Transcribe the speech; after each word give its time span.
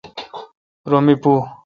رو 0.89 0.97
می 1.05 1.15
پو۔ 1.21 1.33